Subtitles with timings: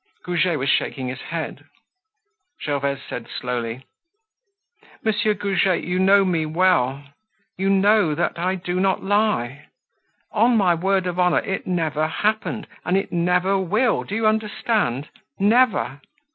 [0.23, 1.63] Goujet was shaking his head.
[2.59, 3.85] Gervaise said slowly:
[5.03, 7.03] "Monsieur Goujet, you know me well.
[7.55, 9.67] You know that I do not lie.
[10.31, 15.07] On my word of honor, it never happened, and it never will, do you understand?
[15.37, 16.01] Never!